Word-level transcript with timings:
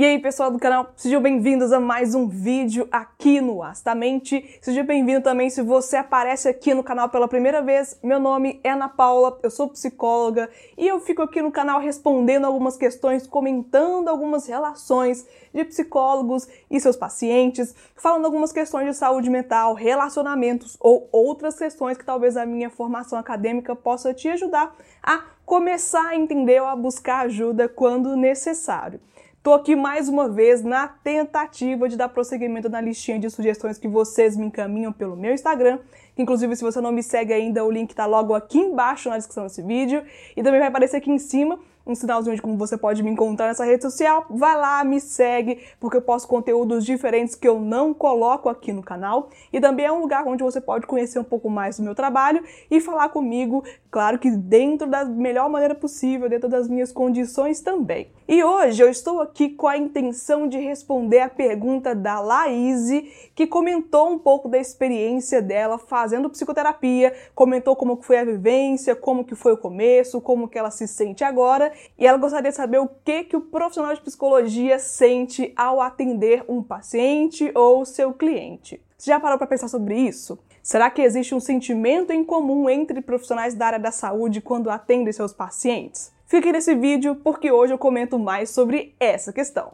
E 0.00 0.04
aí, 0.04 0.16
pessoal 0.20 0.48
do 0.48 0.60
canal, 0.60 0.92
sejam 0.94 1.20
bem-vindos 1.20 1.72
a 1.72 1.80
mais 1.80 2.14
um 2.14 2.28
vídeo 2.28 2.86
aqui 2.88 3.40
no 3.40 3.64
Astamente. 3.64 4.56
Seja 4.62 4.84
bem-vindo 4.84 5.22
também 5.22 5.50
se 5.50 5.60
você 5.60 5.96
aparece 5.96 6.48
aqui 6.48 6.72
no 6.72 6.84
canal 6.84 7.08
pela 7.08 7.26
primeira 7.26 7.60
vez. 7.60 7.98
Meu 8.00 8.20
nome 8.20 8.60
é 8.62 8.70
Ana 8.70 8.88
Paula, 8.88 9.36
eu 9.42 9.50
sou 9.50 9.68
psicóloga 9.70 10.48
e 10.76 10.86
eu 10.86 11.00
fico 11.00 11.20
aqui 11.20 11.42
no 11.42 11.50
canal 11.50 11.80
respondendo 11.80 12.44
algumas 12.44 12.76
questões, 12.76 13.26
comentando 13.26 14.06
algumas 14.06 14.46
relações 14.46 15.26
de 15.52 15.64
psicólogos 15.64 16.46
e 16.70 16.78
seus 16.78 16.96
pacientes, 16.96 17.74
falando 17.96 18.26
algumas 18.26 18.52
questões 18.52 18.86
de 18.86 18.94
saúde 18.94 19.28
mental, 19.28 19.74
relacionamentos 19.74 20.76
ou 20.78 21.08
outras 21.10 21.58
questões 21.58 21.98
que 21.98 22.04
talvez 22.04 22.36
a 22.36 22.46
minha 22.46 22.70
formação 22.70 23.18
acadêmica 23.18 23.74
possa 23.74 24.14
te 24.14 24.28
ajudar 24.28 24.76
a 25.02 25.24
começar 25.44 26.10
a 26.10 26.14
entender 26.14 26.60
ou 26.60 26.68
a 26.68 26.76
buscar 26.76 27.24
ajuda 27.24 27.68
quando 27.68 28.14
necessário. 28.14 29.00
Estou 29.48 29.58
aqui 29.58 29.74
mais 29.74 30.10
uma 30.10 30.28
vez 30.28 30.62
na 30.62 30.86
tentativa 30.86 31.88
de 31.88 31.96
dar 31.96 32.10
prosseguimento 32.10 32.68
na 32.68 32.82
listinha 32.82 33.18
de 33.18 33.30
sugestões 33.30 33.78
que 33.78 33.88
vocês 33.88 34.36
me 34.36 34.44
encaminham 34.44 34.92
pelo 34.92 35.16
meu 35.16 35.32
Instagram. 35.32 35.78
Inclusive, 36.18 36.54
se 36.54 36.62
você 36.62 36.82
não 36.82 36.92
me 36.92 37.02
segue 37.02 37.32
ainda, 37.32 37.64
o 37.64 37.70
link 37.70 37.88
está 37.88 38.04
logo 38.04 38.34
aqui 38.34 38.58
embaixo 38.58 39.08
na 39.08 39.16
descrição 39.16 39.44
desse 39.44 39.62
vídeo. 39.62 40.02
E 40.36 40.42
também 40.42 40.60
vai 40.60 40.68
aparecer 40.68 40.98
aqui 40.98 41.10
em 41.10 41.18
cima 41.18 41.58
um 41.90 41.94
sinalzinho 41.94 42.36
de 42.36 42.42
como 42.42 42.56
você 42.56 42.76
pode 42.76 43.02
me 43.02 43.10
encontrar 43.10 43.48
nessa 43.48 43.64
rede 43.64 43.82
social. 43.82 44.26
Vai 44.30 44.56
lá, 44.56 44.84
me 44.84 45.00
segue, 45.00 45.60
porque 45.80 45.96
eu 45.96 46.02
posto 46.02 46.28
conteúdos 46.28 46.84
diferentes 46.84 47.34
que 47.34 47.48
eu 47.48 47.58
não 47.58 47.94
coloco 47.94 48.48
aqui 48.48 48.72
no 48.72 48.82
canal. 48.82 49.30
E 49.52 49.60
também 49.60 49.86
é 49.86 49.92
um 49.92 50.00
lugar 50.00 50.26
onde 50.26 50.42
você 50.42 50.60
pode 50.60 50.86
conhecer 50.86 51.18
um 51.18 51.24
pouco 51.24 51.48
mais 51.48 51.78
do 51.78 51.82
meu 51.82 51.94
trabalho 51.94 52.42
e 52.70 52.80
falar 52.80 53.08
comigo, 53.08 53.64
claro 53.90 54.18
que 54.18 54.30
dentro 54.30 54.86
da 54.86 55.04
melhor 55.04 55.48
maneira 55.48 55.74
possível, 55.74 56.28
dentro 56.28 56.48
das 56.48 56.68
minhas 56.68 56.92
condições 56.92 57.60
também. 57.60 58.10
E 58.26 58.44
hoje 58.44 58.82
eu 58.82 58.90
estou 58.90 59.22
aqui 59.22 59.48
com 59.48 59.66
a 59.66 59.78
intenção 59.78 60.46
de 60.46 60.58
responder 60.58 61.20
a 61.20 61.30
pergunta 61.30 61.94
da 61.94 62.20
Laís, 62.20 62.90
que 63.34 63.46
comentou 63.46 64.10
um 64.10 64.18
pouco 64.18 64.48
da 64.48 64.58
experiência 64.58 65.40
dela 65.40 65.78
fazendo 65.78 66.28
psicoterapia, 66.28 67.14
comentou 67.34 67.74
como 67.74 67.98
foi 68.02 68.18
a 68.18 68.24
vivência, 68.24 68.94
como 68.94 69.24
que 69.24 69.34
foi 69.34 69.52
o 69.54 69.56
começo, 69.56 70.20
como 70.20 70.46
que 70.46 70.58
ela 70.58 70.70
se 70.70 70.86
sente 70.86 71.24
agora 71.24 71.72
e 71.98 72.06
ela 72.06 72.18
gostaria 72.18 72.50
de 72.50 72.56
saber 72.56 72.78
o 72.78 72.88
que, 73.04 73.24
que 73.24 73.36
o 73.36 73.40
profissional 73.40 73.94
de 73.94 74.00
psicologia 74.00 74.78
sente 74.78 75.52
ao 75.56 75.80
atender 75.80 76.44
um 76.48 76.62
paciente 76.62 77.50
ou 77.54 77.84
seu 77.84 78.12
cliente. 78.12 78.80
Você 78.96 79.10
já 79.10 79.20
parou 79.20 79.38
para 79.38 79.46
pensar 79.46 79.68
sobre 79.68 79.96
isso? 79.96 80.38
Será 80.62 80.90
que 80.90 81.00
existe 81.00 81.34
um 81.34 81.40
sentimento 81.40 82.12
em 82.12 82.24
comum 82.24 82.68
entre 82.68 83.00
profissionais 83.00 83.54
da 83.54 83.66
área 83.66 83.78
da 83.78 83.92
saúde 83.92 84.40
quando 84.40 84.70
atendem 84.70 85.12
seus 85.12 85.32
pacientes? 85.32 86.12
Fique 86.26 86.52
nesse 86.52 86.74
vídeo 86.74 87.14
porque 87.16 87.50
hoje 87.50 87.72
eu 87.72 87.78
comento 87.78 88.18
mais 88.18 88.50
sobre 88.50 88.94
essa 89.00 89.32
questão. 89.32 89.72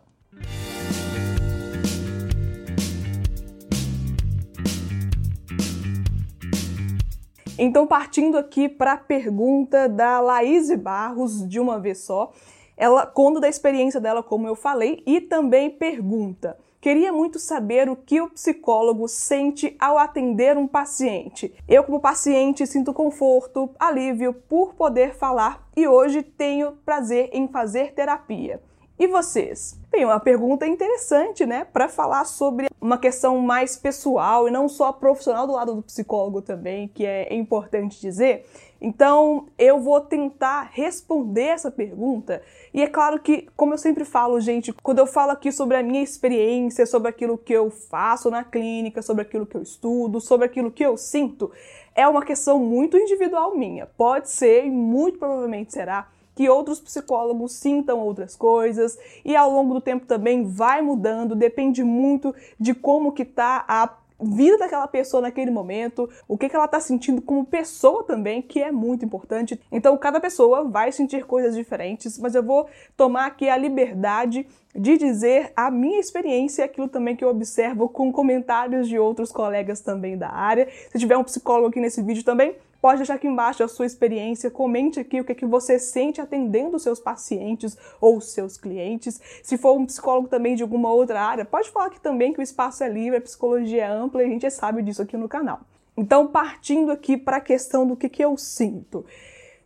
Então, 7.56 7.86
partindo 7.86 8.36
aqui 8.36 8.68
para 8.68 8.94
a 8.94 8.96
pergunta 8.96 9.88
da 9.88 10.18
Laís 10.20 10.74
Barros, 10.76 11.48
de 11.48 11.60
uma 11.60 11.78
vez 11.78 11.98
só, 11.98 12.32
ela 12.76 13.06
conta 13.06 13.38
da 13.38 13.48
experiência 13.48 14.00
dela, 14.00 14.24
como 14.24 14.48
eu 14.48 14.56
falei, 14.56 15.04
e 15.06 15.20
também 15.20 15.70
pergunta: 15.70 16.58
Queria 16.80 17.12
muito 17.12 17.38
saber 17.38 17.88
o 17.88 17.94
que 17.94 18.20
o 18.20 18.28
psicólogo 18.28 19.06
sente 19.06 19.76
ao 19.78 19.96
atender 19.96 20.58
um 20.58 20.66
paciente. 20.66 21.54
Eu, 21.68 21.84
como 21.84 22.00
paciente, 22.00 22.66
sinto 22.66 22.92
conforto, 22.92 23.70
alívio 23.78 24.34
por 24.34 24.74
poder 24.74 25.14
falar 25.14 25.66
e 25.76 25.86
hoje 25.86 26.22
tenho 26.22 26.72
prazer 26.84 27.30
em 27.32 27.46
fazer 27.46 27.92
terapia. 27.94 28.60
E 28.96 29.08
vocês? 29.08 29.76
Bem, 29.90 30.04
uma 30.04 30.20
pergunta 30.20 30.64
interessante, 30.64 31.44
né? 31.44 31.64
Para 31.64 31.88
falar 31.88 32.24
sobre 32.24 32.68
uma 32.80 32.96
questão 32.96 33.40
mais 33.40 33.76
pessoal 33.76 34.46
e 34.46 34.52
não 34.52 34.68
só 34.68 34.92
profissional 34.92 35.48
do 35.48 35.52
lado 35.52 35.74
do 35.74 35.82
psicólogo 35.82 36.40
também, 36.40 36.86
que 36.86 37.04
é 37.04 37.34
importante 37.34 38.00
dizer. 38.00 38.46
Então, 38.80 39.46
eu 39.58 39.80
vou 39.80 40.00
tentar 40.00 40.70
responder 40.72 41.46
essa 41.46 41.72
pergunta. 41.72 42.40
E 42.72 42.82
é 42.82 42.86
claro 42.86 43.18
que, 43.18 43.48
como 43.56 43.74
eu 43.74 43.78
sempre 43.78 44.04
falo, 44.04 44.38
gente, 44.38 44.72
quando 44.72 45.00
eu 45.00 45.06
falo 45.06 45.32
aqui 45.32 45.50
sobre 45.50 45.76
a 45.76 45.82
minha 45.82 46.02
experiência, 46.02 46.86
sobre 46.86 47.08
aquilo 47.08 47.36
que 47.36 47.52
eu 47.52 47.70
faço 47.70 48.30
na 48.30 48.44
clínica, 48.44 49.02
sobre 49.02 49.22
aquilo 49.22 49.44
que 49.44 49.56
eu 49.56 49.62
estudo, 49.62 50.20
sobre 50.20 50.46
aquilo 50.46 50.70
que 50.70 50.86
eu 50.86 50.96
sinto, 50.96 51.50
é 51.96 52.06
uma 52.06 52.24
questão 52.24 52.60
muito 52.60 52.96
individual 52.96 53.56
minha. 53.56 53.86
Pode 53.86 54.30
ser 54.30 54.64
e 54.64 54.70
muito 54.70 55.18
provavelmente 55.18 55.72
será 55.72 56.08
que 56.34 56.48
outros 56.48 56.80
psicólogos 56.80 57.52
sintam 57.52 58.00
outras 58.00 58.36
coisas 58.36 58.98
e 59.24 59.36
ao 59.36 59.50
longo 59.50 59.74
do 59.74 59.80
tempo 59.80 60.06
também 60.06 60.44
vai 60.44 60.82
mudando, 60.82 61.34
depende 61.34 61.84
muito 61.84 62.34
de 62.58 62.74
como 62.74 63.12
que 63.12 63.24
tá 63.24 63.64
a 63.68 63.88
vida 64.20 64.58
daquela 64.58 64.86
pessoa 64.86 65.20
naquele 65.20 65.50
momento, 65.50 66.08
o 66.26 66.38
que, 66.38 66.48
que 66.48 66.56
ela 66.56 66.64
está 66.64 66.80
sentindo 66.80 67.20
como 67.20 67.44
pessoa 67.44 68.04
também, 68.04 68.40
que 68.40 68.62
é 68.62 68.70
muito 68.70 69.04
importante. 69.04 69.60
Então, 69.70 69.96
cada 69.96 70.20
pessoa 70.20 70.64
vai 70.64 70.92
sentir 70.92 71.24
coisas 71.24 71.54
diferentes, 71.54 72.18
mas 72.18 72.34
eu 72.34 72.42
vou 72.42 72.68
tomar 72.96 73.26
aqui 73.26 73.48
a 73.48 73.56
liberdade 73.56 74.46
de 74.74 74.96
dizer 74.96 75.52
a 75.54 75.70
minha 75.70 76.00
experiência, 76.00 76.64
aquilo 76.64 76.88
também 76.88 77.14
que 77.14 77.24
eu 77.24 77.28
observo 77.28 77.88
com 77.88 78.12
comentários 78.12 78.88
de 78.88 78.98
outros 78.98 79.30
colegas 79.30 79.80
também 79.80 80.16
da 80.16 80.30
área. 80.30 80.68
Se 80.90 80.98
tiver 80.98 81.16
um 81.16 81.24
psicólogo 81.24 81.68
aqui 81.68 81.80
nesse 81.80 82.02
vídeo 82.02 82.24
também, 82.24 82.56
Pode 82.84 82.98
deixar 82.98 83.14
aqui 83.14 83.26
embaixo 83.26 83.64
a 83.64 83.66
sua 83.66 83.86
experiência, 83.86 84.50
comente 84.50 85.00
aqui 85.00 85.18
o 85.18 85.24
que, 85.24 85.32
é 85.32 85.34
que 85.34 85.46
você 85.46 85.78
sente 85.78 86.20
atendendo 86.20 86.78
seus 86.78 87.00
pacientes 87.00 87.78
ou 87.98 88.20
seus 88.20 88.58
clientes. 88.58 89.18
Se 89.42 89.56
for 89.56 89.72
um 89.72 89.86
psicólogo 89.86 90.28
também 90.28 90.54
de 90.54 90.62
alguma 90.62 90.92
outra 90.92 91.22
área, 91.22 91.46
pode 91.46 91.70
falar 91.70 91.86
aqui 91.86 91.98
também 91.98 92.34
que 92.34 92.40
o 92.40 92.42
espaço 92.42 92.84
é 92.84 92.88
livre, 92.90 93.16
a 93.16 93.22
psicologia 93.22 93.84
é 93.84 93.88
ampla 93.88 94.22
e 94.22 94.26
a 94.26 94.28
gente 94.28 94.50
sabe 94.50 94.82
disso 94.82 95.00
aqui 95.00 95.16
no 95.16 95.30
canal. 95.30 95.60
Então, 95.96 96.26
partindo 96.26 96.92
aqui 96.92 97.16
para 97.16 97.38
a 97.38 97.40
questão 97.40 97.86
do 97.86 97.96
que, 97.96 98.06
que 98.06 98.22
eu 98.22 98.36
sinto. 98.36 99.06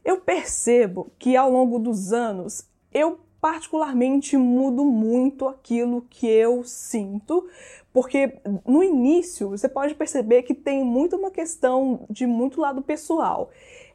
Eu 0.04 0.20
percebo 0.20 1.10
que 1.18 1.36
ao 1.36 1.50
longo 1.50 1.80
dos 1.80 2.12
anos 2.12 2.68
eu 2.94 3.18
particularmente 3.40 4.36
mudo 4.36 4.84
muito 4.84 5.46
aquilo 5.46 6.04
que 6.10 6.26
eu 6.26 6.64
sinto, 6.64 7.48
porque 7.92 8.38
no 8.66 8.82
início 8.82 9.50
você 9.50 9.68
pode 9.68 9.94
perceber 9.94 10.42
que 10.42 10.54
tem 10.54 10.84
muito 10.84 11.16
uma 11.16 11.30
questão 11.30 12.00
de 12.10 12.26
muito 12.26 12.60
lado 12.60 12.82
pessoal 12.82 13.50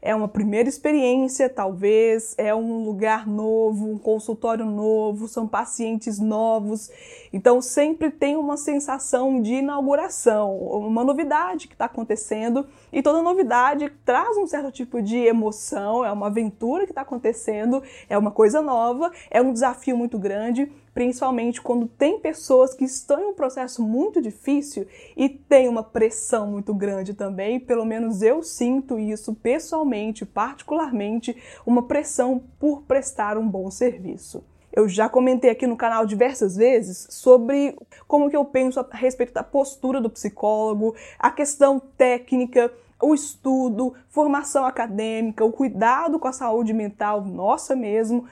é 0.05 0.13
uma 0.13 0.27
primeira 0.27 0.67
experiência, 0.67 1.49
talvez, 1.49 2.35
é 2.37 2.53
um 2.53 2.83
lugar 2.83 3.25
novo, 3.25 3.89
um 3.89 3.97
consultório 3.97 4.65
novo, 4.65 5.29
são 5.29 5.47
pacientes 5.47 6.19
novos. 6.19 6.91
Então 7.31 7.61
sempre 7.61 8.11
tem 8.11 8.35
uma 8.35 8.57
sensação 8.57 9.41
de 9.41 9.53
inauguração, 9.53 10.57
uma 10.57 11.05
novidade 11.05 11.69
que 11.69 11.73
está 11.73 11.85
acontecendo. 11.85 12.67
E 12.91 13.01
toda 13.01 13.21
novidade 13.21 13.89
traz 14.03 14.35
um 14.35 14.45
certo 14.45 14.73
tipo 14.73 15.01
de 15.01 15.15
emoção, 15.19 16.03
é 16.03 16.11
uma 16.11 16.27
aventura 16.27 16.83
que 16.83 16.91
está 16.91 17.01
acontecendo, 17.01 17.81
é 18.09 18.17
uma 18.17 18.29
coisa 18.29 18.61
nova, 18.61 19.09
é 19.31 19.41
um 19.41 19.53
desafio 19.53 19.95
muito 19.95 20.19
grande 20.19 20.69
principalmente 20.93 21.61
quando 21.61 21.87
tem 21.87 22.19
pessoas 22.19 22.73
que 22.73 22.85
estão 22.85 23.19
em 23.19 23.25
um 23.27 23.33
processo 23.33 23.81
muito 23.81 24.21
difícil 24.21 24.87
e 25.17 25.27
tem 25.27 25.67
uma 25.67 25.83
pressão 25.83 26.47
muito 26.47 26.73
grande 26.73 27.13
também, 27.13 27.59
pelo 27.59 27.85
menos 27.85 28.21
eu 28.21 28.43
sinto 28.43 28.99
isso 28.99 29.33
pessoalmente, 29.33 30.25
particularmente, 30.25 31.35
uma 31.65 31.83
pressão 31.83 32.43
por 32.59 32.83
prestar 32.83 33.37
um 33.37 33.47
bom 33.47 33.71
serviço. 33.71 34.43
Eu 34.71 34.89
já 34.89 35.07
comentei 35.07 35.51
aqui 35.51 35.67
no 35.67 35.77
canal 35.77 36.03
diversas 36.03 36.55
vezes 36.55 37.05
sobre 37.11 37.77
como 38.07 38.29
que 38.29 38.35
eu 38.35 38.43
penso 38.43 38.79
a 38.79 38.87
respeito 38.91 39.31
da 39.31 39.43
postura 39.43 40.01
do 40.01 40.09
psicólogo, 40.09 40.95
a 41.19 41.29
questão 41.29 41.79
técnica, 41.79 42.73
o 42.99 43.13
estudo, 43.13 43.93
formação 44.09 44.65
acadêmica, 44.65 45.45
o 45.45 45.51
cuidado 45.51 46.17
com 46.17 46.27
a 46.27 46.33
saúde 46.33 46.73
mental 46.73 47.21
nossa 47.21 47.75
mesmo. 47.75 48.25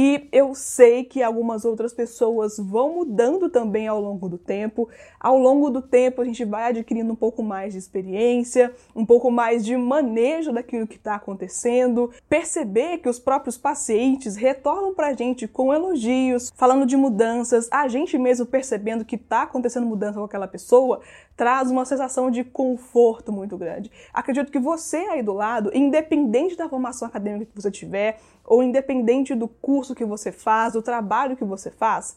E 0.00 0.28
eu 0.30 0.54
sei 0.54 1.02
que 1.02 1.24
algumas 1.24 1.64
outras 1.64 1.92
pessoas 1.92 2.56
vão 2.56 2.94
mudando 2.94 3.48
também 3.48 3.88
ao 3.88 4.00
longo 4.00 4.28
do 4.28 4.38
tempo. 4.38 4.88
Ao 5.18 5.36
longo 5.36 5.70
do 5.70 5.82
tempo, 5.82 6.22
a 6.22 6.24
gente 6.24 6.44
vai 6.44 6.68
adquirindo 6.68 7.12
um 7.12 7.16
pouco 7.16 7.42
mais 7.42 7.72
de 7.72 7.80
experiência, 7.80 8.72
um 8.94 9.04
pouco 9.04 9.28
mais 9.28 9.64
de 9.64 9.76
manejo 9.76 10.52
daquilo 10.52 10.86
que 10.86 10.94
está 10.94 11.16
acontecendo. 11.16 12.12
Perceber 12.28 12.98
que 12.98 13.08
os 13.08 13.18
próprios 13.18 13.58
pacientes 13.58 14.36
retornam 14.36 14.94
para 14.94 15.08
a 15.08 15.14
gente 15.14 15.48
com 15.48 15.74
elogios, 15.74 16.52
falando 16.54 16.86
de 16.86 16.96
mudanças, 16.96 17.68
a 17.68 17.88
gente 17.88 18.16
mesmo 18.16 18.46
percebendo 18.46 19.04
que 19.04 19.16
está 19.16 19.42
acontecendo 19.42 19.84
mudança 19.84 20.20
com 20.20 20.24
aquela 20.24 20.46
pessoa, 20.46 21.00
traz 21.36 21.70
uma 21.70 21.84
sensação 21.84 22.30
de 22.30 22.44
conforto 22.44 23.32
muito 23.32 23.56
grande. 23.56 23.90
Acredito 24.12 24.50
que 24.52 24.58
você 24.60 24.96
aí 24.96 25.24
do 25.24 25.32
lado, 25.32 25.70
independente 25.72 26.56
da 26.56 26.68
formação 26.68 27.06
acadêmica 27.06 27.46
que 27.46 27.62
você 27.62 27.70
tiver, 27.70 28.20
ou 28.44 28.62
independente 28.62 29.34
do 29.34 29.46
curso 29.88 29.94
que 29.94 30.04
você 30.04 30.30
faz, 30.32 30.74
do 30.74 30.82
trabalho 30.82 31.36
que 31.36 31.44
você 31.44 31.70
faz, 31.70 32.16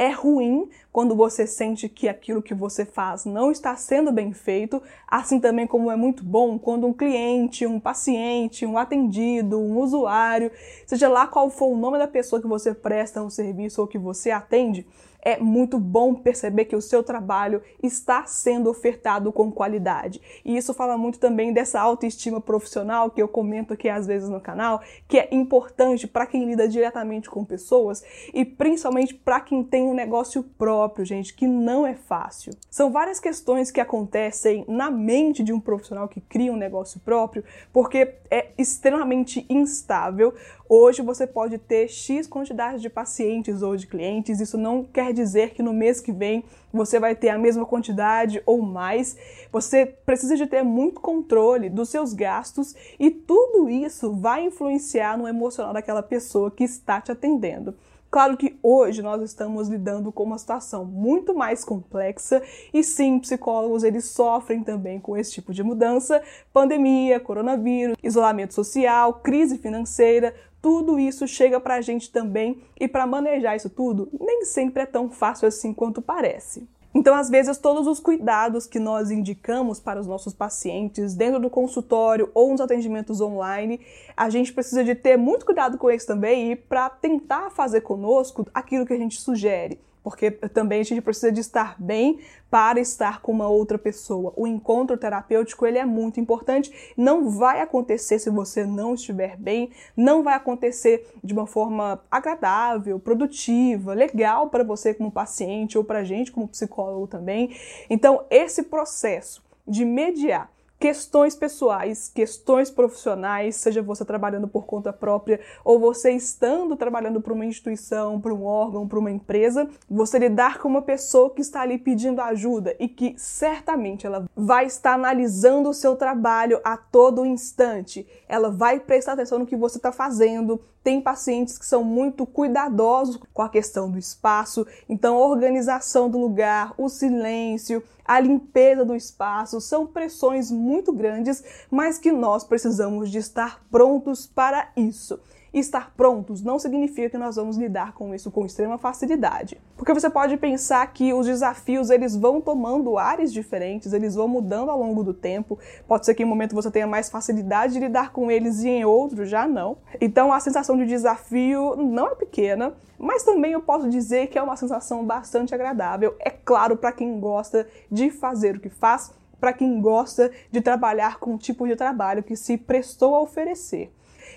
É 0.00 0.12
ruim 0.12 0.68
quando 0.92 1.16
você 1.16 1.44
sente 1.44 1.88
que 1.88 2.08
aquilo 2.08 2.40
que 2.40 2.54
você 2.54 2.84
faz 2.84 3.24
não 3.24 3.50
está 3.50 3.74
sendo 3.74 4.12
bem 4.12 4.32
feito, 4.32 4.80
assim 5.08 5.40
também 5.40 5.66
como 5.66 5.90
é 5.90 5.96
muito 5.96 6.22
bom 6.22 6.56
quando 6.56 6.86
um 6.86 6.92
cliente, 6.92 7.66
um 7.66 7.80
paciente, 7.80 8.64
um 8.64 8.78
atendido, 8.78 9.58
um 9.58 9.76
usuário, 9.80 10.52
seja 10.86 11.08
lá 11.08 11.26
qual 11.26 11.50
for 11.50 11.66
o 11.66 11.76
nome 11.76 11.98
da 11.98 12.06
pessoa 12.06 12.40
que 12.40 12.46
você 12.46 12.72
presta 12.72 13.20
um 13.20 13.28
serviço 13.28 13.80
ou 13.80 13.88
que 13.88 13.98
você 13.98 14.30
atende, 14.30 14.86
é 15.28 15.38
muito 15.38 15.78
bom 15.78 16.14
perceber 16.14 16.64
que 16.64 16.74
o 16.74 16.80
seu 16.80 17.02
trabalho 17.02 17.60
está 17.82 18.24
sendo 18.24 18.70
ofertado 18.70 19.30
com 19.30 19.52
qualidade. 19.52 20.22
E 20.42 20.56
isso 20.56 20.72
fala 20.72 20.96
muito 20.96 21.18
também 21.18 21.52
dessa 21.52 21.78
autoestima 21.78 22.40
profissional 22.40 23.10
que 23.10 23.20
eu 23.20 23.28
comento 23.28 23.74
aqui 23.74 23.90
às 23.90 24.06
vezes 24.06 24.30
no 24.30 24.40
canal, 24.40 24.80
que 25.06 25.18
é 25.18 25.28
importante 25.30 26.06
para 26.06 26.24
quem 26.24 26.46
lida 26.46 26.66
diretamente 26.66 27.28
com 27.28 27.44
pessoas 27.44 28.02
e 28.32 28.42
principalmente 28.42 29.14
para 29.14 29.38
quem 29.38 29.62
tem 29.62 29.82
um 29.82 29.92
negócio 29.92 30.42
próprio, 30.42 31.04
gente, 31.04 31.34
que 31.34 31.46
não 31.46 31.86
é 31.86 31.94
fácil. 31.94 32.54
São 32.70 32.90
várias 32.90 33.20
questões 33.20 33.70
que 33.70 33.82
acontecem 33.82 34.64
na 34.66 34.90
mente 34.90 35.42
de 35.42 35.52
um 35.52 35.60
profissional 35.60 36.08
que 36.08 36.22
cria 36.22 36.50
um 36.50 36.56
negócio 36.56 37.00
próprio, 37.00 37.44
porque 37.70 38.14
é 38.30 38.48
extremamente 38.56 39.44
instável. 39.50 40.34
Hoje 40.66 41.02
você 41.02 41.26
pode 41.26 41.58
ter 41.58 41.88
X 41.88 42.26
quantidade 42.26 42.80
de 42.80 42.88
pacientes 42.88 43.62
ou 43.62 43.76
de 43.76 43.86
clientes, 43.86 44.40
isso 44.40 44.56
não 44.56 44.84
quer 44.84 45.17
dizer 45.18 45.50
que 45.50 45.62
no 45.62 45.72
mês 45.72 46.00
que 46.00 46.12
vem 46.12 46.44
você 46.72 47.00
vai 47.00 47.14
ter 47.14 47.30
a 47.30 47.38
mesma 47.38 47.66
quantidade 47.66 48.42
ou 48.46 48.62
mais. 48.62 49.16
Você 49.50 49.86
precisa 49.86 50.36
de 50.36 50.46
ter 50.46 50.62
muito 50.62 51.00
controle 51.00 51.68
dos 51.68 51.88
seus 51.88 52.12
gastos 52.12 52.74
e 52.98 53.10
tudo 53.10 53.68
isso 53.68 54.14
vai 54.14 54.44
influenciar 54.44 55.18
no 55.18 55.26
emocional 55.26 55.72
daquela 55.72 56.02
pessoa 56.02 56.50
que 56.50 56.64
está 56.64 57.00
te 57.00 57.10
atendendo. 57.10 57.74
Claro 58.10 58.38
que 58.38 58.58
hoje 58.62 59.02
nós 59.02 59.20
estamos 59.20 59.68
lidando 59.68 60.10
com 60.10 60.22
uma 60.22 60.38
situação 60.38 60.82
muito 60.82 61.34
mais 61.34 61.62
complexa 61.62 62.42
e 62.72 62.82
sim, 62.82 63.18
psicólogos 63.18 63.84
eles 63.84 64.06
sofrem 64.06 64.64
também 64.64 64.98
com 64.98 65.14
esse 65.14 65.32
tipo 65.32 65.52
de 65.52 65.62
mudança, 65.62 66.22
pandemia, 66.50 67.20
coronavírus, 67.20 67.98
isolamento 68.02 68.54
social, 68.54 69.20
crise 69.22 69.58
financeira, 69.58 70.34
tudo 70.60 70.98
isso 70.98 71.26
chega 71.26 71.60
para 71.60 71.76
a 71.76 71.80
gente 71.80 72.10
também 72.10 72.62
e 72.78 72.88
para 72.88 73.06
manejar 73.06 73.56
isso 73.56 73.70
tudo 73.70 74.08
nem 74.18 74.44
sempre 74.44 74.82
é 74.82 74.86
tão 74.86 75.10
fácil 75.10 75.48
assim 75.48 75.72
quanto 75.72 76.02
parece. 76.02 76.68
Então, 76.94 77.14
às 77.14 77.28
vezes, 77.28 77.58
todos 77.58 77.86
os 77.86 78.00
cuidados 78.00 78.66
que 78.66 78.78
nós 78.78 79.10
indicamos 79.10 79.78
para 79.78 80.00
os 80.00 80.06
nossos 80.06 80.32
pacientes 80.32 81.14
dentro 81.14 81.38
do 81.38 81.50
consultório 81.50 82.30
ou 82.34 82.50
nos 82.50 82.60
atendimentos 82.60 83.20
online, 83.20 83.80
a 84.16 84.30
gente 84.30 84.52
precisa 84.52 84.82
de 84.82 84.94
ter 84.94 85.16
muito 85.16 85.44
cuidado 85.44 85.76
com 85.76 85.90
eles 85.90 86.06
também 86.06 86.52
e 86.52 86.56
para 86.56 86.88
tentar 86.88 87.50
fazer 87.50 87.82
conosco 87.82 88.46
aquilo 88.54 88.86
que 88.86 88.94
a 88.94 88.98
gente 88.98 89.20
sugere 89.20 89.78
porque 90.08 90.30
também 90.30 90.80
a 90.80 90.84
gente 90.84 91.02
precisa 91.02 91.30
de 91.30 91.40
estar 91.40 91.76
bem 91.78 92.18
para 92.50 92.80
estar 92.80 93.20
com 93.20 93.30
uma 93.30 93.46
outra 93.46 93.76
pessoa. 93.76 94.32
O 94.38 94.46
encontro 94.46 94.96
terapêutico 94.96 95.66
ele 95.66 95.76
é 95.76 95.84
muito 95.84 96.18
importante, 96.18 96.72
não 96.96 97.28
vai 97.28 97.60
acontecer 97.60 98.18
se 98.18 98.30
você 98.30 98.64
não 98.64 98.94
estiver 98.94 99.36
bem, 99.36 99.70
não 99.94 100.22
vai 100.22 100.32
acontecer 100.32 101.06
de 101.22 101.34
uma 101.34 101.46
forma 101.46 102.02
agradável, 102.10 102.98
produtiva, 102.98 103.92
legal 103.92 104.48
para 104.48 104.64
você 104.64 104.94
como 104.94 105.12
paciente 105.12 105.76
ou 105.76 105.84
para 105.84 105.98
a 105.98 106.04
gente 106.04 106.32
como 106.32 106.48
psicólogo 106.48 107.06
também. 107.06 107.54
Então, 107.90 108.24
esse 108.30 108.62
processo 108.62 109.44
de 109.66 109.84
mediar 109.84 110.50
questões 110.78 111.34
pessoais, 111.34 112.08
questões 112.08 112.70
profissionais, 112.70 113.56
seja 113.56 113.82
você 113.82 114.04
trabalhando 114.04 114.46
por 114.46 114.64
conta 114.64 114.92
própria 114.92 115.40
ou 115.64 115.78
você 115.78 116.12
estando 116.12 116.76
trabalhando 116.76 117.20
para 117.20 117.32
uma 117.32 117.44
instituição, 117.44 118.20
para 118.20 118.32
um 118.32 118.44
órgão, 118.44 118.86
para 118.86 118.98
uma 118.98 119.10
empresa, 119.10 119.68
você 119.90 120.18
lidar 120.18 120.58
com 120.58 120.68
uma 120.68 120.82
pessoa 120.82 121.30
que 121.30 121.40
está 121.40 121.62
ali 121.62 121.78
pedindo 121.78 122.20
ajuda 122.20 122.76
e 122.78 122.88
que 122.88 123.14
certamente 123.16 124.06
ela 124.06 124.26
vai 124.36 124.66
estar 124.66 124.94
analisando 124.94 125.68
o 125.68 125.74
seu 125.74 125.96
trabalho 125.96 126.60
a 126.62 126.76
todo 126.76 127.26
instante. 127.26 128.06
Ela 128.28 128.50
vai 128.50 128.78
prestar 128.78 129.14
atenção 129.14 129.40
no 129.40 129.46
que 129.46 129.56
você 129.56 129.78
está 129.78 129.90
fazendo. 129.90 130.60
Tem 130.84 131.00
pacientes 131.00 131.58
que 131.58 131.66
são 131.66 131.82
muito 131.82 132.24
cuidadosos 132.24 133.18
com 133.34 133.42
a 133.42 133.48
questão 133.48 133.90
do 133.90 133.98
espaço, 133.98 134.66
então 134.88 135.16
a 135.16 135.26
organização 135.26 136.08
do 136.08 136.18
lugar, 136.18 136.72
o 136.78 136.88
silêncio, 136.88 137.82
a 138.08 138.18
limpeza 138.20 138.86
do 138.86 138.96
espaço 138.96 139.60
são 139.60 139.86
pressões 139.86 140.50
muito 140.50 140.67
grandes, 140.92 141.42
mas 141.70 141.98
que 141.98 142.12
nós 142.12 142.44
precisamos 142.44 143.10
de 143.10 143.18
estar 143.18 143.64
prontos 143.70 144.26
para 144.26 144.70
isso. 144.76 145.18
Estar 145.52 145.94
prontos 145.96 146.42
não 146.42 146.58
significa 146.58 147.08
que 147.08 147.16
nós 147.16 147.36
vamos 147.36 147.56
lidar 147.56 147.92
com 147.92 148.14
isso 148.14 148.30
com 148.30 148.44
extrema 148.44 148.76
facilidade. 148.76 149.58
Porque 149.76 149.94
você 149.94 150.10
pode 150.10 150.36
pensar 150.36 150.86
que 150.92 151.12
os 151.12 151.26
desafios 151.26 151.88
eles 151.88 152.14
vão 152.14 152.40
tomando 152.40 152.98
ares 152.98 153.32
diferentes, 153.32 153.92
eles 153.94 154.14
vão 154.14 154.28
mudando 154.28 154.70
ao 154.70 154.78
longo 154.78 155.02
do 155.02 155.14
tempo. 155.14 155.58
Pode 155.86 156.04
ser 156.04 156.14
que 156.14 156.22
em 156.22 156.26
um 156.26 156.28
momento 156.28 156.54
você 156.54 156.70
tenha 156.70 156.86
mais 156.86 157.08
facilidade 157.08 157.72
de 157.72 157.80
lidar 157.80 158.12
com 158.12 158.30
eles 158.30 158.62
e 158.62 158.68
em 158.68 158.84
outro 158.84 159.24
já 159.24 159.48
não. 159.48 159.78
Então 160.00 160.32
a 160.32 160.40
sensação 160.40 160.76
de 160.76 160.84
desafio 160.84 161.76
não 161.76 162.08
é 162.08 162.14
pequena, 162.14 162.74
mas 162.98 163.22
também 163.22 163.52
eu 163.52 163.62
posso 163.62 163.88
dizer 163.88 164.26
que 164.26 164.38
é 164.38 164.42
uma 164.42 164.56
sensação 164.56 165.04
bastante 165.04 165.54
agradável. 165.54 166.14
É 166.20 166.30
claro 166.30 166.76
para 166.76 166.92
quem 166.92 167.18
gosta 167.18 167.66
de 167.90 168.10
fazer 168.10 168.56
o 168.56 168.60
que 168.60 168.68
faz, 168.68 169.12
para 169.40 169.52
quem 169.52 169.80
gosta 169.80 170.30
de 170.50 170.60
trabalhar 170.60 171.18
com 171.18 171.34
o 171.34 171.38
tipo 171.38 171.66
de 171.66 171.76
trabalho 171.76 172.22
que 172.22 172.36
se 172.36 172.56
prestou 172.56 173.14
a 173.14 173.20
oferecer. 173.20 173.92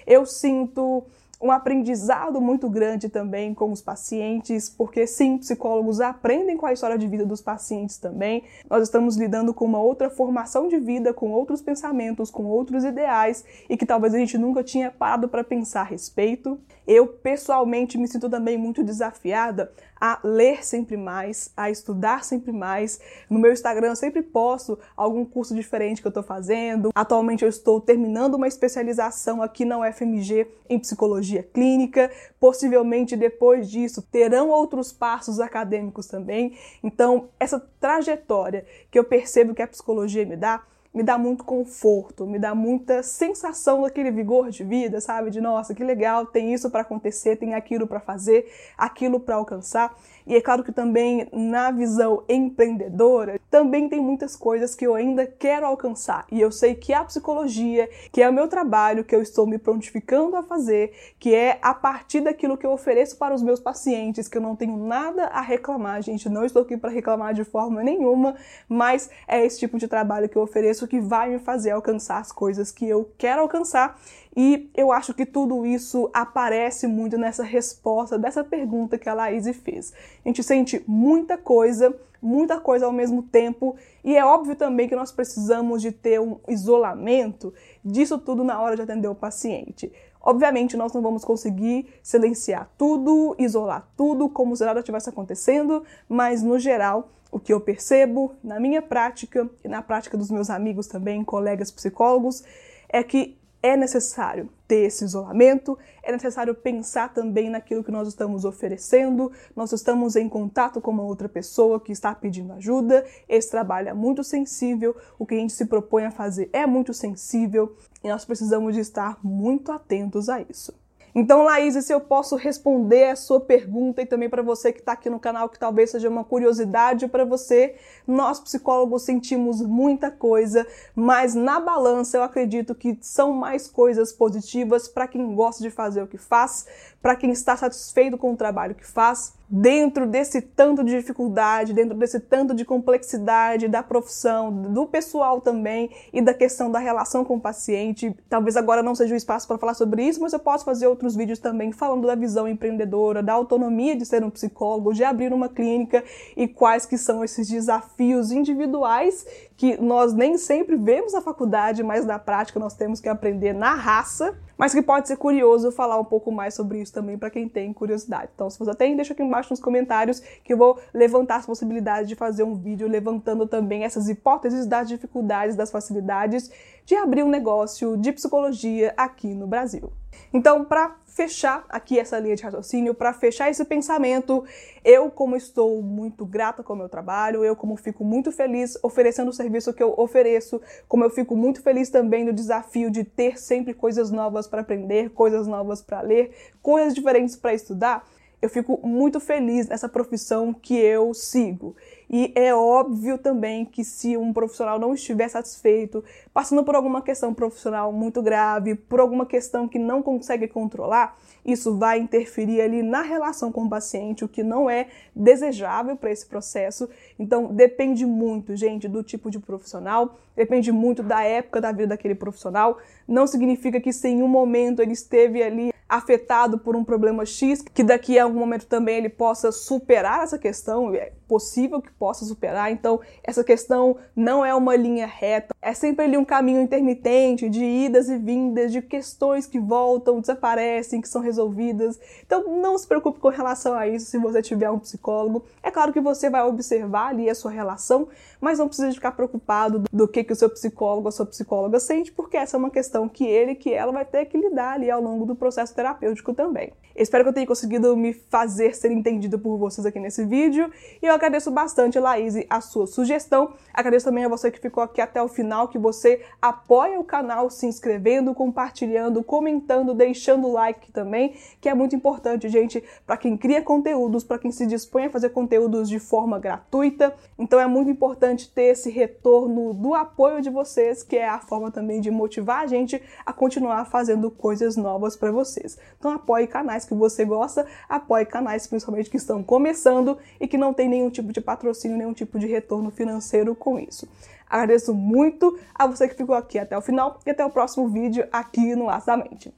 Eu 0.05 0.25
sinto 0.25 1.03
um 1.41 1.51
aprendizado 1.51 2.39
muito 2.39 2.69
grande 2.69 3.09
também 3.09 3.53
com 3.53 3.71
os 3.71 3.81
pacientes, 3.81 4.69
porque 4.69 5.07
sim, 5.07 5.39
psicólogos 5.39 5.99
aprendem 5.99 6.55
com 6.55 6.67
a 6.67 6.73
história 6.73 6.97
de 6.97 7.07
vida 7.07 7.25
dos 7.25 7.41
pacientes 7.41 7.97
também. 7.97 8.43
Nós 8.69 8.83
estamos 8.83 9.17
lidando 9.17 9.53
com 9.53 9.65
uma 9.65 9.81
outra 9.81 10.09
formação 10.09 10.67
de 10.67 10.77
vida, 10.77 11.13
com 11.13 11.31
outros 11.31 11.61
pensamentos, 11.61 12.29
com 12.29 12.45
outros 12.45 12.83
ideais 12.83 13.43
e 13.67 13.75
que 13.75 13.85
talvez 13.85 14.13
a 14.13 14.19
gente 14.19 14.37
nunca 14.37 14.63
tinha 14.63 14.91
parado 14.91 15.27
para 15.27 15.43
pensar 15.43 15.81
a 15.81 15.85
respeito. 15.85 16.59
Eu 16.93 17.07
pessoalmente 17.07 17.97
me 17.97 18.05
sinto 18.05 18.29
também 18.29 18.57
muito 18.57 18.83
desafiada 18.83 19.71
a 19.95 20.19
ler 20.21 20.61
sempre 20.61 20.97
mais, 20.97 21.49
a 21.55 21.69
estudar 21.69 22.25
sempre 22.25 22.51
mais. 22.51 22.99
No 23.29 23.39
meu 23.39 23.53
Instagram 23.53 23.87
eu 23.87 23.95
sempre 23.95 24.21
posto 24.21 24.77
algum 24.97 25.23
curso 25.23 25.55
diferente 25.55 26.01
que 26.01 26.07
eu 26.07 26.09
estou 26.09 26.21
fazendo. 26.21 26.89
Atualmente 26.93 27.43
eu 27.43 27.47
estou 27.47 27.79
terminando 27.79 28.35
uma 28.35 28.45
especialização 28.45 29.41
aqui 29.41 29.63
na 29.63 29.79
UFMG 29.79 30.45
em 30.69 30.77
psicologia 30.77 31.43
clínica. 31.43 32.11
Possivelmente 32.37 33.15
depois 33.15 33.69
disso 33.69 34.01
terão 34.01 34.49
outros 34.49 34.91
passos 34.91 35.39
acadêmicos 35.39 36.07
também. 36.07 36.57
Então, 36.83 37.29
essa 37.39 37.57
trajetória 37.79 38.65
que 38.91 38.99
eu 38.99 39.05
percebo 39.05 39.55
que 39.55 39.61
a 39.61 39.67
psicologia 39.67 40.25
me 40.25 40.35
dá 40.35 40.61
me 40.93 41.03
dá 41.03 41.17
muito 41.17 41.43
conforto, 41.43 42.25
me 42.25 42.37
dá 42.37 42.53
muita 42.53 43.01
sensação 43.01 43.81
daquele 43.81 44.11
vigor 44.11 44.49
de 44.49 44.63
vida, 44.63 44.99
sabe? 44.99 45.31
De 45.31 45.39
nossa, 45.39 45.73
que 45.73 45.83
legal, 45.83 46.25
tem 46.25 46.53
isso 46.53 46.69
para 46.69 46.81
acontecer, 46.81 47.37
tem 47.37 47.53
aquilo 47.53 47.87
para 47.87 47.99
fazer, 47.99 48.45
aquilo 48.77 49.19
para 49.19 49.35
alcançar. 49.35 49.95
E 50.27 50.35
é 50.35 50.41
claro 50.41 50.63
que 50.63 50.71
também 50.71 51.27
na 51.31 51.71
visão 51.71 52.23
empreendedora, 52.29 53.39
também 53.49 53.89
tem 53.89 53.99
muitas 53.99 54.35
coisas 54.35 54.75
que 54.75 54.85
eu 54.85 54.93
ainda 54.93 55.25
quero 55.25 55.65
alcançar. 55.65 56.25
E 56.31 56.39
eu 56.39 56.51
sei 56.51 56.75
que 56.75 56.93
a 56.93 57.03
psicologia, 57.03 57.89
que 58.11 58.21
é 58.21 58.29
o 58.29 58.33
meu 58.33 58.47
trabalho, 58.47 59.03
que 59.03 59.15
eu 59.15 59.21
estou 59.21 59.47
me 59.47 59.57
prontificando 59.57 60.35
a 60.35 60.43
fazer, 60.43 60.93
que 61.19 61.33
é 61.33 61.57
a 61.61 61.73
partir 61.73 62.21
daquilo 62.21 62.57
que 62.57 62.65
eu 62.65 62.71
ofereço 62.71 63.17
para 63.17 63.33
os 63.33 63.41
meus 63.41 63.59
pacientes, 63.59 64.27
que 64.27 64.37
eu 64.37 64.41
não 64.41 64.55
tenho 64.55 64.77
nada 64.77 65.25
a 65.27 65.41
reclamar, 65.41 66.01
gente, 66.01 66.29
não 66.29 66.45
estou 66.45 66.61
aqui 66.61 66.77
para 66.77 66.89
reclamar 66.89 67.33
de 67.33 67.43
forma 67.43 67.83
nenhuma, 67.83 68.35
mas 68.67 69.09
é 69.27 69.43
esse 69.43 69.59
tipo 69.59 69.77
de 69.77 69.87
trabalho 69.87 70.29
que 70.29 70.37
eu 70.37 70.41
ofereço 70.41 70.80
que 70.87 70.99
vai 70.99 71.29
me 71.29 71.39
fazer 71.39 71.71
alcançar 71.71 72.19
as 72.19 72.31
coisas 72.31 72.71
que 72.71 72.87
eu 72.87 73.11
quero 73.17 73.41
alcançar. 73.41 73.99
E 74.35 74.69
eu 74.75 74.91
acho 74.91 75.13
que 75.13 75.25
tudo 75.25 75.65
isso 75.65 76.09
aparece 76.13 76.87
muito 76.87 77.17
nessa 77.17 77.43
resposta 77.43 78.17
dessa 78.17 78.43
pergunta 78.43 78.97
que 78.97 79.09
a 79.09 79.13
Laís 79.13 79.45
fez. 79.57 79.93
A 80.23 80.29
gente 80.29 80.41
sente 80.41 80.83
muita 80.87 81.37
coisa, 81.37 81.93
muita 82.21 82.59
coisa 82.59 82.85
ao 82.85 82.93
mesmo 82.93 83.23
tempo, 83.23 83.75
e 84.03 84.15
é 84.15 84.23
óbvio 84.23 84.55
também 84.55 84.87
que 84.87 84.95
nós 84.95 85.11
precisamos 85.11 85.81
de 85.81 85.91
ter 85.91 86.19
um 86.21 86.39
isolamento 86.47 87.53
disso 87.83 88.17
tudo 88.17 88.43
na 88.43 88.61
hora 88.61 88.75
de 88.75 88.83
atender 88.83 89.07
o 89.07 89.15
paciente. 89.15 89.91
Obviamente, 90.23 90.77
nós 90.77 90.93
não 90.93 91.01
vamos 91.01 91.25
conseguir 91.25 91.87
silenciar 92.03 92.69
tudo, 92.77 93.35
isolar 93.39 93.87
tudo, 93.97 94.29
como 94.29 94.55
se 94.55 94.63
nada 94.63 94.79
estivesse 94.79 95.09
acontecendo, 95.09 95.83
mas 96.07 96.43
no 96.43 96.59
geral, 96.59 97.09
o 97.31 97.39
que 97.39 97.51
eu 97.51 97.59
percebo 97.59 98.35
na 98.43 98.59
minha 98.59 98.81
prática 98.81 99.49
e 99.63 99.67
na 99.67 99.81
prática 99.81 100.17
dos 100.17 100.29
meus 100.29 100.49
amigos 100.49 100.85
também, 100.87 101.23
colegas 101.23 101.71
psicólogos, 101.71 102.43
é 102.87 103.01
que 103.01 103.40
é 103.63 103.77
necessário 103.77 104.49
ter 104.67 104.85
esse 104.85 105.03
isolamento, 105.03 105.77
é 106.01 106.11
necessário 106.11 106.55
pensar 106.55 107.13
também 107.13 107.49
naquilo 107.49 107.83
que 107.83 107.91
nós 107.91 108.07
estamos 108.07 108.45
oferecendo, 108.45 109.31
nós 109.55 109.71
estamos 109.71 110.15
em 110.15 110.27
contato 110.27 110.81
com 110.81 110.91
uma 110.91 111.03
outra 111.03 111.29
pessoa 111.29 111.79
que 111.79 111.91
está 111.91 112.13
pedindo 112.15 112.53
ajuda, 112.53 113.05
esse 113.27 113.51
trabalho 113.51 113.89
é 113.89 113.93
muito 113.93 114.23
sensível, 114.23 114.95
o 115.19 115.25
que 115.25 115.35
a 115.35 115.37
gente 115.37 115.53
se 115.53 115.65
propõe 115.65 116.05
a 116.05 116.11
fazer 116.11 116.49
é 116.51 116.65
muito 116.65 116.93
sensível 116.93 117.75
e 118.03 118.07
nós 118.07 118.25
precisamos 118.25 118.73
de 118.73 118.81
estar 118.81 119.19
muito 119.23 119.71
atentos 119.71 120.29
a 120.29 120.41
isso. 120.41 120.73
Então, 121.13 121.43
Laís, 121.43 121.75
se 121.83 121.93
eu 121.93 121.99
posso 121.99 122.37
responder 122.37 123.09
a 123.09 123.15
sua 123.15 123.39
pergunta 123.41 124.01
e 124.01 124.05
também 124.05 124.29
para 124.29 124.41
você 124.41 124.71
que 124.71 124.79
está 124.79 124.93
aqui 124.93 125.09
no 125.09 125.19
canal, 125.19 125.49
que 125.49 125.59
talvez 125.59 125.89
seja 125.89 126.07
uma 126.07 126.23
curiosidade 126.23 127.07
para 127.07 127.25
você, 127.25 127.75
nós 128.07 128.39
psicólogos 128.39 129.03
sentimos 129.03 129.61
muita 129.61 130.09
coisa, 130.09 130.65
mas 130.95 131.35
na 131.35 131.59
balança 131.59 132.17
eu 132.17 132.23
acredito 132.23 132.73
que 132.73 132.97
são 133.01 133.33
mais 133.33 133.67
coisas 133.67 134.13
positivas 134.13 134.87
para 134.87 135.07
quem 135.07 135.35
gosta 135.35 135.61
de 135.61 135.69
fazer 135.69 136.01
o 136.01 136.07
que 136.07 136.17
faz, 136.17 136.65
para 137.01 137.15
quem 137.15 137.31
está 137.31 137.57
satisfeito 137.57 138.17
com 138.17 138.33
o 138.33 138.37
trabalho 138.37 138.75
que 138.75 138.85
faz 138.85 139.33
dentro 139.53 140.07
desse 140.07 140.41
tanto 140.41 140.81
de 140.81 140.95
dificuldade, 140.95 141.73
dentro 141.73 141.97
desse 141.97 142.21
tanto 142.21 142.53
de 142.53 142.63
complexidade 142.63 143.67
da 143.67 143.83
profissão, 143.83 144.49
do 144.49 144.85
pessoal 144.85 145.41
também 145.41 145.89
e 146.13 146.21
da 146.21 146.33
questão 146.33 146.71
da 146.71 146.79
relação 146.79 147.25
com 147.25 147.35
o 147.35 147.41
paciente. 147.41 148.15
Talvez 148.29 148.55
agora 148.55 148.81
não 148.81 148.95
seja 148.95 149.13
o 149.13 149.17
espaço 149.17 149.47
para 149.47 149.57
falar 149.57 149.73
sobre 149.73 150.03
isso, 150.03 150.21
mas 150.21 150.31
eu 150.31 150.39
posso 150.39 150.63
fazer 150.63 150.87
outros 150.87 151.17
vídeos 151.17 151.37
também 151.37 151.73
falando 151.73 152.07
da 152.07 152.15
visão 152.15 152.47
empreendedora, 152.47 153.21
da 153.21 153.33
autonomia 153.33 153.93
de 153.93 154.05
ser 154.05 154.23
um 154.23 154.29
psicólogo, 154.29 154.93
de 154.93 155.03
abrir 155.03 155.33
uma 155.33 155.49
clínica 155.49 156.01
e 156.37 156.47
quais 156.47 156.85
que 156.85 156.97
são 156.97 157.21
esses 157.21 157.49
desafios 157.49 158.31
individuais 158.31 159.25
que 159.57 159.75
nós 159.81 160.13
nem 160.13 160.37
sempre 160.37 160.77
vemos 160.77 161.13
na 161.13 161.21
faculdade, 161.21 161.83
mas 161.83 162.05
na 162.05 162.17
prática 162.17 162.59
nós 162.59 162.73
temos 162.73 163.01
que 163.01 163.09
aprender 163.09 163.53
na 163.53 163.75
raça, 163.75 164.33
mas 164.61 164.75
que 164.75 164.81
pode 164.83 165.07
ser 165.07 165.17
curioso 165.17 165.71
falar 165.71 165.99
um 165.99 166.05
pouco 166.05 166.31
mais 166.31 166.53
sobre 166.53 166.79
isso 166.79 166.93
também 166.93 167.17
para 167.17 167.31
quem 167.31 167.49
tem 167.49 167.73
curiosidade. 167.73 168.29
Então, 168.35 168.47
se 168.47 168.59
você 168.59 168.75
tem, 168.75 168.95
deixa 168.95 169.11
aqui 169.11 169.23
embaixo 169.23 169.49
nos 169.49 169.59
comentários 169.59 170.19
que 170.19 170.53
eu 170.53 170.57
vou 170.57 170.79
levantar 170.93 171.37
as 171.37 171.47
possibilidades 171.47 172.07
de 172.07 172.13
fazer 172.13 172.43
um 172.43 172.53
vídeo 172.53 172.87
levantando 172.87 173.47
também 173.47 173.83
essas 173.83 174.07
hipóteses 174.07 174.67
das 174.67 174.87
dificuldades, 174.87 175.55
das 175.55 175.71
facilidades 175.71 176.51
de 176.85 176.93
abrir 176.93 177.23
um 177.23 177.27
negócio 177.27 177.97
de 177.97 178.11
psicologia 178.11 178.93
aqui 178.95 179.33
no 179.33 179.47
Brasil. 179.47 179.91
Então, 180.31 180.63
para 180.63 180.95
fechar 181.13 181.65
aqui 181.69 181.99
essa 181.99 182.17
linha 182.19 182.35
de 182.35 182.43
raciocínio, 182.43 182.93
para 182.93 183.13
fechar 183.13 183.49
esse 183.49 183.63
pensamento, 183.65 184.43
eu, 184.83 185.11
como 185.11 185.35
estou 185.35 185.81
muito 185.81 186.25
grata 186.25 186.63
com 186.63 186.73
o 186.73 186.75
meu 186.75 186.89
trabalho, 186.89 187.43
eu, 187.43 187.55
como 187.55 187.75
fico 187.75 188.03
muito 188.03 188.31
feliz 188.31 188.77
oferecendo 188.81 189.29
o 189.29 189.33
serviço 189.33 189.73
que 189.73 189.83
eu 189.83 189.93
ofereço, 189.97 190.61
como 190.87 191.03
eu 191.03 191.09
fico 191.09 191.35
muito 191.35 191.61
feliz 191.61 191.89
também 191.89 192.23
no 192.23 192.33
desafio 192.33 192.89
de 192.89 193.03
ter 193.03 193.37
sempre 193.39 193.73
coisas 193.73 194.09
novas 194.09 194.47
para 194.47 194.61
aprender, 194.61 195.09
coisas 195.11 195.47
novas 195.47 195.81
para 195.81 196.01
ler, 196.01 196.31
coisas 196.61 196.95
diferentes 196.95 197.35
para 197.35 197.53
estudar, 197.53 198.07
eu 198.41 198.49
fico 198.49 198.79
muito 198.85 199.19
feliz 199.19 199.67
nessa 199.67 199.87
profissão 199.87 200.51
que 200.51 200.75
eu 200.75 201.13
sigo. 201.13 201.75
E 202.13 202.33
é 202.35 202.53
óbvio 202.53 203.17
também 203.17 203.63
que 203.63 203.85
se 203.85 204.17
um 204.17 204.33
profissional 204.33 204.77
não 204.77 204.93
estiver 204.93 205.29
satisfeito, 205.29 206.03
passando 206.33 206.61
por 206.61 206.75
alguma 206.75 207.01
questão 207.01 207.33
profissional 207.33 207.93
muito 207.93 208.21
grave, 208.21 208.75
por 208.75 208.99
alguma 208.99 209.25
questão 209.25 209.65
que 209.65 209.79
não 209.79 210.03
consegue 210.03 210.45
controlar, 210.45 211.17
isso 211.45 211.77
vai 211.77 211.99
interferir 211.99 212.59
ali 212.59 212.83
na 212.83 213.01
relação 213.01 213.49
com 213.49 213.63
o 213.63 213.69
paciente, 213.69 214.25
o 214.25 214.27
que 214.27 214.43
não 214.43 214.69
é 214.69 214.87
desejável 215.15 215.95
para 215.95 216.11
esse 216.11 216.25
processo. 216.25 216.89
Então, 217.17 217.45
depende 217.47 218.05
muito, 218.05 218.57
gente, 218.57 218.89
do 218.89 219.01
tipo 219.01 219.31
de 219.31 219.39
profissional, 219.39 220.19
depende 220.35 220.69
muito 220.69 221.01
da 221.01 221.23
época 221.23 221.61
da 221.61 221.71
vida 221.71 221.87
daquele 221.87 222.15
profissional. 222.15 222.77
Não 223.07 223.25
significa 223.25 223.79
que 223.79 223.93
se 223.93 224.09
em 224.09 224.21
um 224.21 224.27
momento 224.27 224.81
ele 224.81 224.91
esteve 224.91 225.41
ali 225.41 225.70
afetado 225.91 226.57
por 226.57 226.73
um 226.73 226.85
problema 226.85 227.25
X, 227.25 227.61
que 227.61 227.83
daqui 227.83 228.17
a 228.17 228.23
algum 228.23 228.39
momento 228.39 228.65
também 228.65 228.97
ele 228.97 229.09
possa 229.09 229.51
superar 229.51 230.23
essa 230.23 230.37
questão, 230.37 230.95
é 230.95 231.11
possível 231.27 231.81
que 231.81 231.91
possa 231.91 232.23
superar. 232.23 232.71
Então, 232.71 233.01
essa 233.21 233.43
questão 233.43 233.97
não 234.15 234.45
é 234.45 234.55
uma 234.55 234.73
linha 234.73 235.05
reta, 235.05 235.53
é 235.61 235.73
sempre 235.73 236.05
ali 236.05 236.17
um 236.17 236.23
caminho 236.23 236.61
intermitente 236.61 237.49
de 237.49 237.63
idas 237.63 238.07
e 238.07 238.17
vindas, 238.17 238.71
de 238.71 238.81
questões 238.81 239.45
que 239.45 239.59
voltam, 239.59 240.21
desaparecem, 240.21 241.01
que 241.01 241.09
são 241.09 241.21
resolvidas. 241.21 241.99
Então, 242.25 242.57
não 242.61 242.77
se 242.77 242.87
preocupe 242.87 243.19
com 243.19 243.27
relação 243.27 243.73
a 243.73 243.85
isso 243.85 244.05
se 244.05 244.17
você 244.17 244.41
tiver 244.41 244.71
um 244.71 244.79
psicólogo. 244.79 245.43
É 245.61 245.69
claro 245.69 245.91
que 245.91 245.99
você 245.99 246.29
vai 246.29 246.43
observar 246.43 247.09
ali 247.09 247.29
a 247.29 247.35
sua 247.35 247.51
relação, 247.51 248.07
mas 248.39 248.59
não 248.59 248.67
precisa 248.67 248.93
ficar 248.93 249.11
preocupado 249.11 249.83
do 249.91 250.07
que, 250.07 250.23
que 250.23 250.31
o 250.31 250.35
seu 250.35 250.49
psicólogo 250.49 251.03
ou 251.03 251.09
a 251.09 251.11
sua 251.11 251.25
psicóloga 251.25 251.79
sente, 251.81 252.13
porque 252.13 252.37
essa 252.37 252.55
é 252.55 252.59
uma 252.59 252.69
questão 252.69 253.09
que 253.09 253.25
ele, 253.25 253.55
que 253.55 253.73
ela 253.73 253.91
vai 253.91 254.05
ter 254.05 254.25
que 254.25 254.37
lidar 254.37 254.73
ali 254.73 254.89
ao 254.89 255.01
longo 255.01 255.25
do 255.25 255.35
processo 255.35 255.73
terapêutico 255.81 256.33
também. 256.33 256.71
Espero 256.95 257.23
que 257.23 257.29
eu 257.29 257.33
tenha 257.33 257.47
conseguido 257.47 257.95
me 257.95 258.13
fazer 258.13 258.75
ser 258.75 258.91
entendido 258.91 259.39
por 259.39 259.57
vocês 259.57 259.85
aqui 259.85 259.99
nesse 259.99 260.25
vídeo 260.25 260.69
e 261.01 261.05
eu 261.05 261.13
agradeço 261.13 261.49
bastante, 261.49 261.97
Laís, 261.97 262.35
a 262.49 262.61
sua 262.61 262.85
sugestão. 262.85 263.53
Agradeço 263.73 264.05
também 264.05 264.25
a 264.25 264.27
você 264.27 264.51
que 264.51 264.59
ficou 264.59 264.83
aqui 264.83 265.01
até 265.01 265.21
o 265.21 265.27
final, 265.27 265.69
que 265.69 265.79
você 265.79 266.21
apoia 266.41 266.99
o 266.99 267.03
canal 267.03 267.49
se 267.49 267.65
inscrevendo, 267.65 268.35
compartilhando, 268.35 269.23
comentando, 269.23 269.93
deixando 269.93 270.47
o 270.47 270.51
like 270.51 270.91
também, 270.91 271.33
que 271.59 271.69
é 271.69 271.73
muito 271.73 271.95
importante, 271.95 272.49
gente, 272.49 272.83
para 273.07 273.17
quem 273.17 273.37
cria 273.37 273.61
conteúdos, 273.61 274.23
para 274.23 274.37
quem 274.37 274.51
se 274.51 274.67
dispõe 274.67 275.05
a 275.05 275.09
fazer 275.09 275.29
conteúdos 275.29 275.89
de 275.89 275.97
forma 275.97 276.39
gratuita. 276.39 277.15
Então 277.39 277.59
é 277.59 277.65
muito 277.65 277.89
importante 277.89 278.51
ter 278.51 278.63
esse 278.63 278.89
retorno 278.89 279.73
do 279.73 279.95
apoio 279.95 280.41
de 280.41 280.49
vocês, 280.49 281.03
que 281.03 281.15
é 281.15 281.27
a 281.27 281.39
forma 281.39 281.71
também 281.71 282.01
de 282.01 282.11
motivar 282.11 282.63
a 282.63 282.67
gente 282.67 283.01
a 283.25 283.31
continuar 283.31 283.85
fazendo 283.85 284.29
coisas 284.29 284.75
novas 284.75 285.15
para 285.15 285.31
vocês. 285.31 285.70
Então 285.97 286.11
apoie 286.11 286.47
canais 286.47 286.85
que 286.85 286.93
você 286.93 287.25
gosta, 287.25 287.65
apoie 287.87 288.25
canais 288.25 288.67
principalmente 288.67 289.09
que 289.09 289.17
estão 289.17 289.43
começando 289.43 290.17
e 290.39 290.47
que 290.47 290.57
não 290.57 290.73
tem 290.73 290.89
nenhum 290.89 291.09
tipo 291.09 291.31
de 291.31 291.41
patrocínio, 291.41 291.97
nenhum 291.97 292.13
tipo 292.13 292.39
de 292.39 292.47
retorno 292.47 292.91
financeiro 292.91 293.55
com 293.55 293.79
isso. 293.79 294.07
Agradeço 294.49 294.93
muito 294.93 295.57
a 295.73 295.87
você 295.87 296.07
que 296.07 296.15
ficou 296.15 296.35
aqui 296.35 296.59
até 296.59 296.77
o 296.77 296.81
final 296.81 297.19
e 297.25 297.29
até 297.29 297.45
o 297.45 297.49
próximo 297.49 297.87
vídeo 297.87 298.27
aqui 298.31 298.75
no 298.75 298.85
Laço 298.85 299.07
da 299.07 299.15
Mente. 299.15 299.53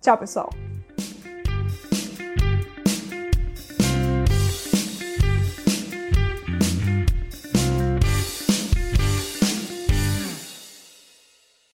Tchau, 0.00 0.18
pessoal! 0.18 0.75